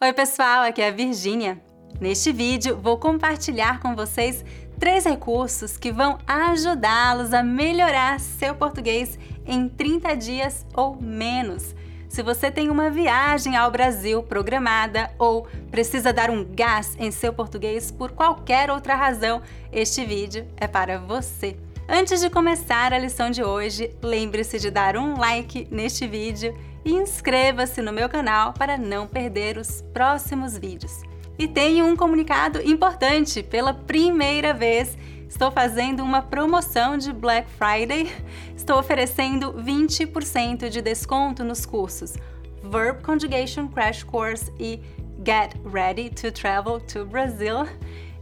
[0.00, 1.60] Oi, pessoal, aqui é a Virgínia.
[2.00, 4.44] Neste vídeo, vou compartilhar com vocês
[4.78, 11.74] três recursos que vão ajudá-los a melhorar seu português em 30 dias ou menos.
[12.08, 17.32] Se você tem uma viagem ao Brasil programada ou precisa dar um gás em seu
[17.32, 19.42] português por qualquer outra razão,
[19.72, 21.56] este vídeo é para você.
[21.90, 26.54] Antes de começar a lição de hoje, lembre-se de dar um like neste vídeo
[26.84, 31.00] e inscreva-se no meu canal para não perder os próximos vídeos.
[31.38, 38.12] E tenho um comunicado importante: pela primeira vez estou fazendo uma promoção de Black Friday.
[38.54, 42.16] Estou oferecendo 20% de desconto nos cursos
[42.62, 44.82] Verb Conjugation Crash Course e
[45.24, 47.66] Get Ready to Travel to Brazil.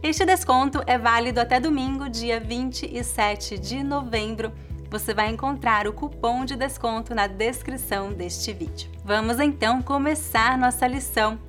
[0.03, 4.53] Este desconto é válido até domingo, dia 27 de novembro.
[4.91, 8.91] Você vai encontrar o cupom de desconto na descrição deste vídeo.
[9.03, 11.39] Vamos então começar nossa lição.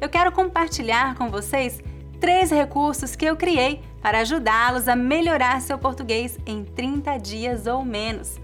[0.00, 1.82] Eu quero compartilhar com vocês
[2.20, 7.84] três recursos que eu criei para ajudá-los a melhorar seu português em 30 dias ou
[7.84, 8.38] menos.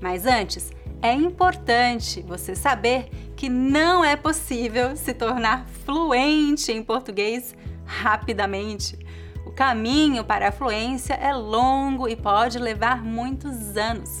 [0.00, 7.54] Mas antes, é importante você saber que não é possível se tornar fluente em português
[7.84, 8.98] rapidamente.
[9.46, 14.20] O caminho para a fluência é longo e pode levar muitos anos.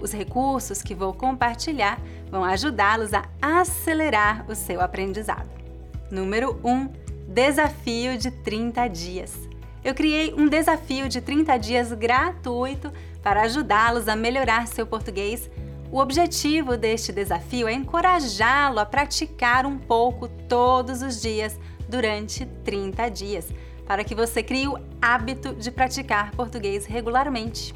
[0.00, 5.50] Os recursos que vou compartilhar vão ajudá-los a acelerar o seu aprendizado.
[6.10, 6.88] Número 1:
[7.28, 9.50] Desafio de 30 dias.
[9.82, 15.50] Eu criei um desafio de 30 dias gratuito para ajudá-los a melhorar seu português.
[15.90, 21.58] O objetivo deste desafio é encorajá-lo a praticar um pouco todos os dias
[21.90, 23.52] durante 30 dias,
[23.86, 27.74] para que você crie o hábito de praticar português regularmente.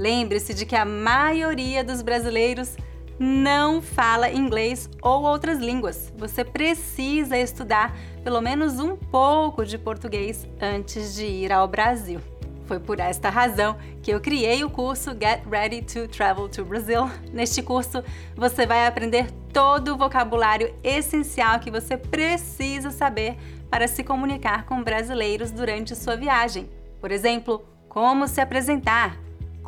[0.00, 2.74] Lembre-se de que a maioria dos brasileiros
[3.18, 6.10] não fala inglês ou outras línguas.
[6.16, 7.94] Você precisa estudar
[8.24, 12.18] pelo menos um pouco de português antes de ir ao Brasil.
[12.64, 17.10] Foi por esta razão que eu criei o curso Get Ready to Travel to Brazil.
[17.30, 18.02] Neste curso,
[18.34, 23.36] você vai aprender todo o vocabulário essencial que você precisa saber
[23.68, 26.70] para se comunicar com brasileiros durante sua viagem.
[27.02, 29.18] Por exemplo, como se apresentar,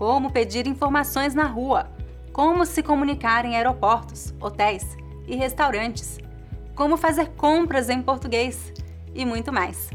[0.03, 1.89] como pedir informações na rua,
[2.33, 4.97] como se comunicar em aeroportos, hotéis
[5.29, 6.19] e restaurantes,
[6.75, 8.73] como fazer compras em português
[9.15, 9.91] e muito mais.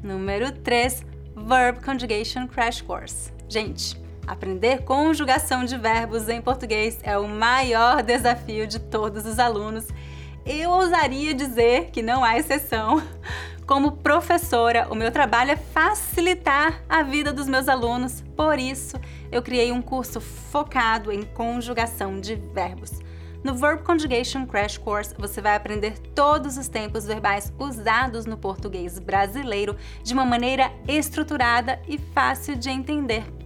[0.03, 1.05] Número 3,
[1.35, 3.31] Verb Conjugation Crash Course.
[3.47, 9.87] Gente, Aprender conjugação de verbos em português é o maior desafio de todos os alunos.
[10.45, 13.03] Eu ousaria dizer que não há exceção.
[13.67, 18.21] Como professora, o meu trabalho é facilitar a vida dos meus alunos.
[18.35, 18.97] Por isso,
[19.29, 23.01] eu criei um curso focado em conjugação de verbos.
[23.43, 28.99] No Verb Conjugation Crash Course, você vai aprender todos os tempos verbais usados no português
[28.99, 33.42] brasileiro de uma maneira estruturada e fácil de entender.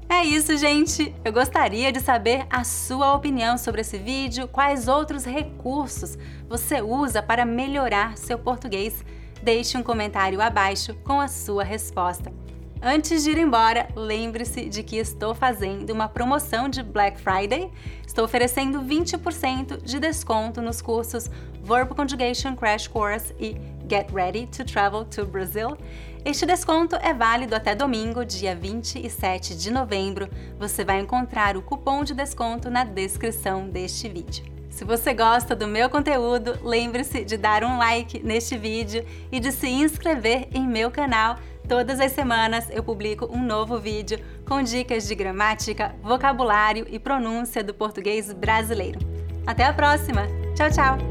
[0.10, 1.14] É isso, gente!
[1.24, 6.18] Eu gostaria de saber a sua opinião sobre esse vídeo, quais outros recursos
[6.50, 9.06] você usa para melhorar seu português.
[9.44, 12.34] Deixe um comentário abaixo com a sua resposta.
[12.82, 17.72] Antes de ir embora, lembre-se de que estou fazendo uma promoção de Black Friday.
[18.06, 21.30] Estou oferecendo 20% de desconto nos cursos
[21.63, 23.56] Verb Conjugation Crash Course e
[23.90, 25.78] Get Ready to Travel to Brazil.
[26.24, 30.30] Este desconto é válido até domingo, dia 27 de novembro.
[30.60, 34.46] Você vai encontrar o cupom de desconto na descrição deste vídeo.
[34.69, 39.52] Se você gosta do meu conteúdo, lembre-se de dar um like neste vídeo e de
[39.52, 41.38] se inscrever em meu canal
[41.68, 47.63] Todas as semanas eu publico um novo vídeo com dicas de gramática, vocabulário e pronúncia
[47.63, 49.00] do português brasileiro.
[49.48, 50.28] Até a próxima!
[50.54, 51.11] Tchau, tchau!